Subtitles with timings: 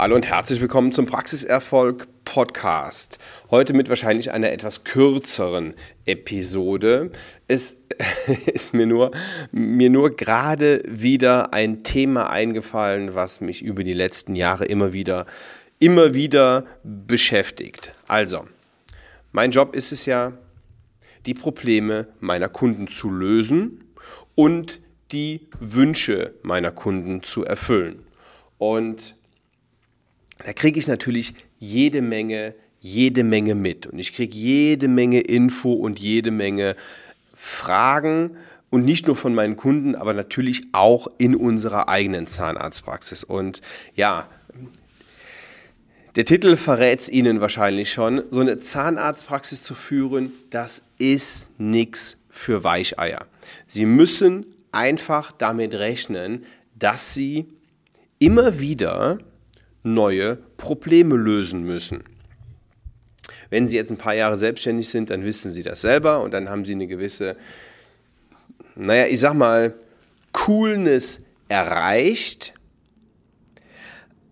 [0.00, 3.18] Hallo und herzlich willkommen zum Praxiserfolg Podcast.
[3.50, 5.74] Heute mit wahrscheinlich einer etwas kürzeren
[6.06, 7.10] Episode.
[7.48, 7.76] Es
[8.46, 9.10] ist mir nur,
[9.52, 15.26] mir nur gerade wieder ein Thema eingefallen, was mich über die letzten Jahre immer wieder,
[15.80, 17.92] immer wieder beschäftigt.
[18.08, 18.46] Also,
[19.32, 20.32] mein Job ist es ja,
[21.26, 23.84] die Probleme meiner Kunden zu lösen
[24.34, 24.80] und
[25.12, 28.06] die Wünsche meiner Kunden zu erfüllen.
[28.56, 29.19] Und
[30.44, 33.86] da kriege ich natürlich jede Menge, jede Menge mit.
[33.86, 36.76] Und ich kriege jede Menge Info und jede Menge
[37.34, 38.36] Fragen.
[38.70, 43.24] Und nicht nur von meinen Kunden, aber natürlich auch in unserer eigenen Zahnarztpraxis.
[43.24, 43.60] Und
[43.96, 44.28] ja,
[46.16, 48.22] der Titel verrät es Ihnen wahrscheinlich schon.
[48.30, 53.26] So eine Zahnarztpraxis zu führen, das ist nichts für Weicheier.
[53.66, 56.44] Sie müssen einfach damit rechnen,
[56.76, 57.46] dass Sie
[58.18, 59.18] immer wieder
[59.82, 62.04] neue Probleme lösen müssen.
[63.48, 66.48] Wenn Sie jetzt ein paar Jahre selbstständig sind, dann wissen Sie das selber und dann
[66.48, 67.36] haben Sie eine gewisse,
[68.76, 69.74] naja, ich sag mal,
[70.32, 72.54] Coolness erreicht.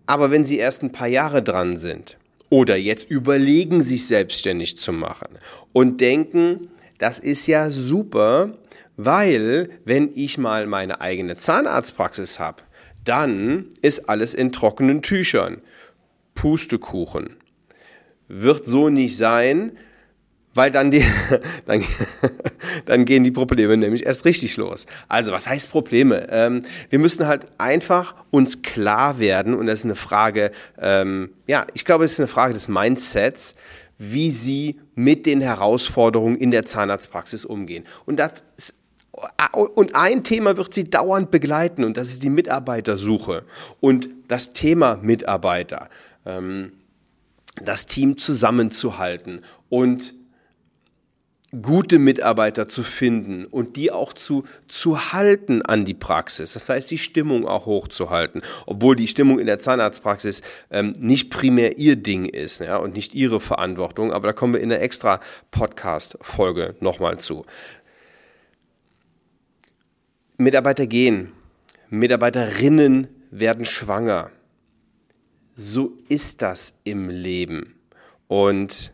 [0.05, 2.17] Aber wenn Sie erst ein paar Jahre dran sind
[2.49, 5.37] oder jetzt überlegen, sich selbstständig zu machen
[5.73, 8.57] und denken, das ist ja super,
[8.95, 12.63] weil wenn ich mal meine eigene Zahnarztpraxis habe,
[13.09, 15.61] dann ist alles in trockenen Tüchern.
[16.35, 17.37] Pustekuchen.
[18.27, 19.71] Wird so nicht sein,
[20.53, 21.03] weil dann, die,
[21.65, 21.83] dann,
[22.85, 24.85] dann gehen die Probleme nämlich erst richtig los.
[25.07, 26.27] Also, was heißt Probleme?
[26.29, 31.65] Ähm, wir müssen halt einfach uns klar werden, und das ist eine Frage, ähm, ja,
[31.73, 33.55] ich glaube, es ist eine Frage des Mindsets,
[33.97, 37.85] wie sie mit den Herausforderungen in der Zahnarztpraxis umgehen.
[38.05, 38.75] Und das ist
[39.53, 43.45] und ein Thema wird sie dauernd begleiten und das ist die Mitarbeitersuche
[43.79, 45.89] und das Thema Mitarbeiter,
[46.25, 46.73] ähm,
[47.61, 50.13] das Team zusammenzuhalten und
[51.63, 56.53] gute Mitarbeiter zu finden und die auch zu, zu halten an die Praxis.
[56.53, 61.79] Das heißt, die Stimmung auch hochzuhalten, obwohl die Stimmung in der Zahnarztpraxis ähm, nicht primär
[61.79, 64.13] ihr Ding ist ja, und nicht ihre Verantwortung.
[64.13, 65.19] Aber da kommen wir in einer extra
[65.49, 67.45] Podcast-Folge nochmal zu.
[70.41, 71.33] Mitarbeiter gehen,
[71.89, 74.31] Mitarbeiterinnen werden schwanger.
[75.53, 77.75] So ist das im Leben.
[78.29, 78.93] Und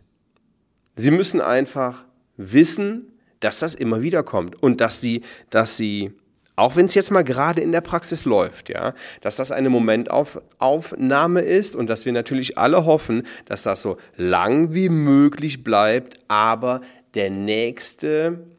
[0.95, 2.05] sie müssen einfach
[2.35, 3.11] wissen,
[3.41, 6.13] dass das immer wieder kommt und dass sie, dass sie,
[6.55, 11.41] auch wenn es jetzt mal gerade in der Praxis läuft, ja, dass das eine Momentaufnahme
[11.41, 16.81] ist und dass wir natürlich alle hoffen, dass das so lang wie möglich bleibt, aber
[17.13, 18.54] der nächste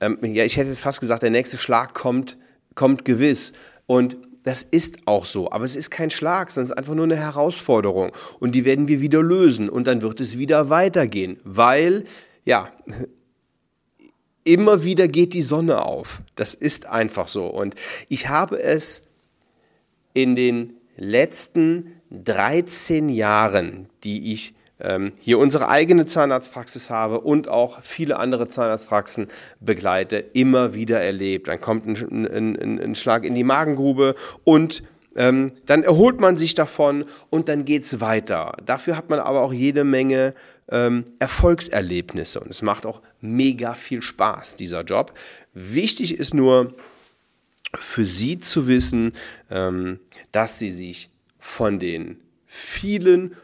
[0.00, 2.36] ähm, ja, ich hätte jetzt fast gesagt, der nächste Schlag kommt,
[2.74, 3.52] kommt gewiss.
[3.86, 5.50] Und das ist auch so.
[5.50, 8.12] Aber es ist kein Schlag, sondern es ist einfach nur eine Herausforderung.
[8.38, 9.68] Und die werden wir wieder lösen.
[9.68, 11.38] Und dann wird es wieder weitergehen.
[11.44, 12.04] Weil,
[12.44, 12.70] ja,
[14.44, 16.22] immer wieder geht die Sonne auf.
[16.34, 17.46] Das ist einfach so.
[17.46, 17.74] Und
[18.08, 19.02] ich habe es
[20.14, 24.54] in den letzten 13 Jahren, die ich
[25.18, 29.26] hier unsere eigene Zahnarztpraxis habe und auch viele andere Zahnarztpraxen
[29.58, 31.48] begleite, immer wieder erlebt.
[31.48, 34.84] Dann kommt ein, ein, ein Schlag in die Magengrube und
[35.16, 38.56] ähm, dann erholt man sich davon und dann geht es weiter.
[38.64, 40.32] Dafür hat man aber auch jede Menge
[40.70, 45.12] ähm, Erfolgserlebnisse und es macht auch mega viel Spaß, dieser Job.
[45.54, 46.72] Wichtig ist nur
[47.74, 49.12] für Sie zu wissen,
[49.50, 49.98] ähm,
[50.30, 53.34] dass Sie sich von den vielen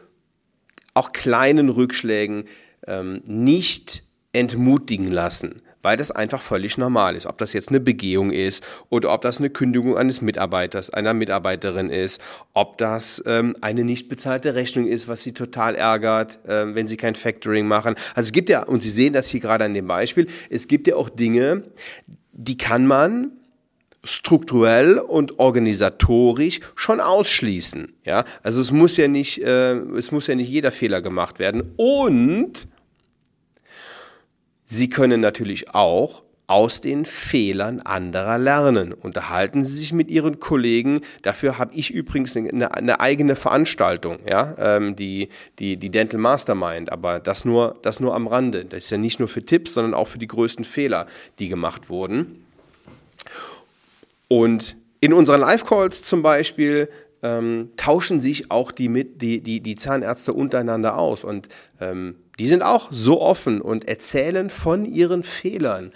[0.95, 2.45] auch kleinen Rückschlägen
[2.87, 7.25] ähm, nicht entmutigen lassen, weil das einfach völlig normal ist.
[7.25, 11.89] Ob das jetzt eine Begehung ist oder ob das eine Kündigung eines Mitarbeiters, einer Mitarbeiterin
[11.89, 12.19] ist,
[12.53, 16.97] ob das ähm, eine nicht bezahlte Rechnung ist, was sie total ärgert, äh, wenn sie
[16.97, 17.95] kein Factoring machen.
[18.13, 20.87] Also es gibt ja, und Sie sehen das hier gerade an dem Beispiel, es gibt
[20.87, 21.63] ja auch Dinge,
[22.31, 23.31] die kann man
[24.05, 27.93] strukturell und organisatorisch schon ausschließen.
[28.05, 31.73] Ja, also es muss ja nicht, äh, es muss ja nicht jeder Fehler gemacht werden.
[31.75, 32.67] Und
[34.67, 38.93] Sie können natürlich auch aus den Fehlern anderer lernen.
[38.93, 41.01] Unterhalten Sie sich mit Ihren Kollegen.
[41.21, 45.29] Dafür habe ich übrigens eine, eine eigene Veranstaltung, ja, ähm, die,
[45.59, 46.91] die, die Dental Mastermind.
[46.91, 48.65] Aber das nur, das nur am Rande.
[48.65, 51.07] Das ist ja nicht nur für Tipps, sondern auch für die größten Fehler,
[51.39, 52.45] die gemacht wurden.
[54.35, 56.89] Und in unseren Live-Calls zum Beispiel
[57.23, 61.23] ähm, tauschen sich auch die, mit, die, die, die Zahnärzte untereinander aus.
[61.23, 61.47] Und
[61.79, 65.93] ähm, die sind auch so offen und erzählen von ihren Fehlern.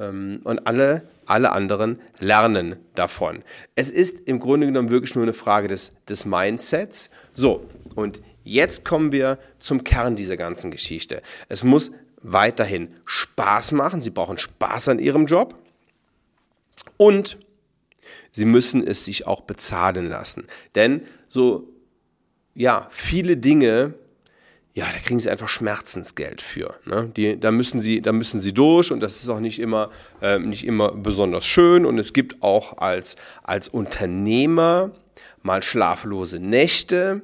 [0.00, 3.42] Ähm, und alle alle anderen lernen davon.
[3.74, 7.10] Es ist im Grunde genommen wirklich nur eine Frage des, des Mindsets.
[7.32, 11.22] So, und jetzt kommen wir zum Kern dieser ganzen Geschichte.
[11.48, 11.92] Es muss
[12.22, 14.00] weiterhin Spaß machen.
[14.02, 15.54] Sie brauchen Spaß an ihrem Job.
[16.96, 17.38] Und
[18.32, 20.46] sie müssen es sich auch bezahlen lassen.
[20.74, 21.68] Denn so,
[22.54, 23.94] ja, viele Dinge,
[24.74, 26.74] ja, da kriegen sie einfach Schmerzensgeld für.
[26.84, 27.10] Ne?
[27.16, 29.90] Die, da, müssen sie, da müssen sie durch und das ist auch nicht immer,
[30.20, 31.86] äh, nicht immer besonders schön.
[31.86, 34.90] Und es gibt auch als, als Unternehmer
[35.42, 37.22] mal schlaflose Nächte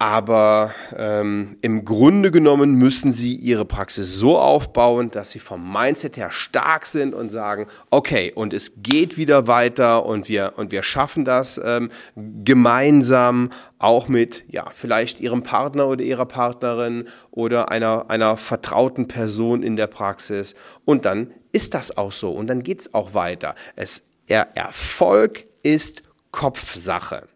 [0.00, 6.16] aber ähm, im Grunde genommen müssen sie ihre Praxis so aufbauen, dass sie vom Mindset
[6.16, 10.84] her stark sind und sagen, okay, und es geht wieder weiter und wir, und wir
[10.84, 13.50] schaffen das ähm, gemeinsam,
[13.80, 19.74] auch mit, ja, vielleicht ihrem Partner oder ihrer Partnerin oder einer, einer vertrauten Person in
[19.74, 20.54] der Praxis.
[20.84, 23.56] Und dann ist das auch so und dann geht's auch weiter.
[23.74, 27.26] Es, er, Erfolg ist Kopfsache.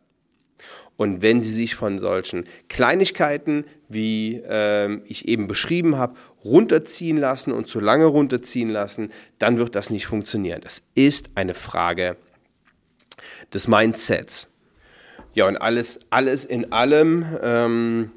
[0.97, 7.53] Und wenn Sie sich von solchen Kleinigkeiten, wie äh, ich eben beschrieben habe, runterziehen lassen
[7.53, 10.61] und zu lange runterziehen lassen, dann wird das nicht funktionieren.
[10.63, 12.17] Das ist eine Frage
[13.53, 14.49] des Mindsets.
[15.35, 18.11] Ja, und alles, alles in allem ähm,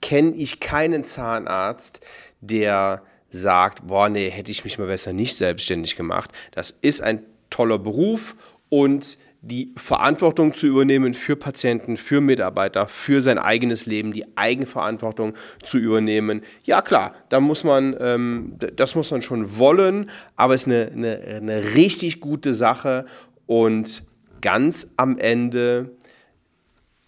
[0.00, 2.00] kenne ich keinen Zahnarzt,
[2.40, 6.30] der sagt, boah, nee, hätte ich mich mal besser nicht selbstständig gemacht.
[6.52, 8.36] Das ist ein toller Beruf
[8.68, 15.34] und die Verantwortung zu übernehmen für Patienten, für Mitarbeiter, für sein eigenes Leben, die Eigenverantwortung
[15.64, 16.42] zu übernehmen.
[16.64, 20.92] Ja klar, da muss man, ähm, das muss man schon wollen, aber es ist eine,
[20.92, 23.04] eine, eine richtig gute Sache
[23.46, 24.04] und
[24.40, 25.90] ganz am Ende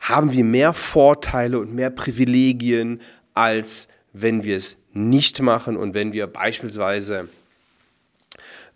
[0.00, 3.00] haben wir mehr Vorteile und mehr Privilegien,
[3.32, 7.28] als wenn wir es nicht machen und wenn wir beispielsweise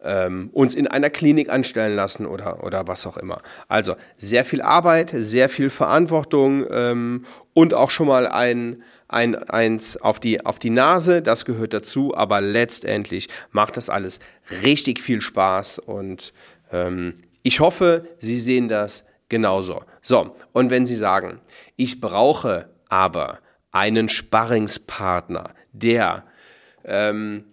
[0.02, 3.40] ähm, uns in einer Klinik anstellen lassen oder, oder was auch immer.
[3.68, 7.24] Also sehr viel Arbeit, sehr viel Verantwortung ähm,
[7.54, 12.14] und auch schon mal ein, ein, eins auf die, auf die Nase, das gehört dazu,
[12.14, 14.20] aber letztendlich macht das alles
[14.62, 16.32] richtig viel Spaß und
[16.72, 19.82] ähm, ich hoffe, Sie sehen das genauso.
[20.02, 21.40] So, und wenn Sie sagen,
[21.76, 23.38] ich brauche aber
[23.72, 26.24] einen Sparringspartner, der
[26.84, 27.44] ähm,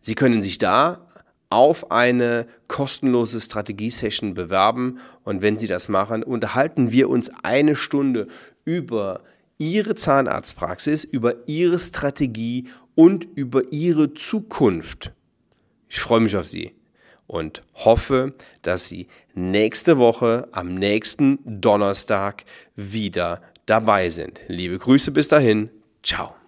[0.00, 1.08] Sie können sich da
[1.52, 4.98] auf eine kostenlose Strategiesession bewerben.
[5.22, 8.26] Und wenn Sie das machen, unterhalten wir uns eine Stunde
[8.64, 9.20] über
[9.58, 15.12] Ihre Zahnarztpraxis, über Ihre Strategie und über Ihre Zukunft.
[15.88, 16.72] Ich freue mich auf Sie
[17.26, 22.44] und hoffe, dass Sie nächste Woche am nächsten Donnerstag
[22.76, 24.40] wieder dabei sind.
[24.48, 25.70] Liebe Grüße bis dahin.
[26.02, 26.41] Ciao.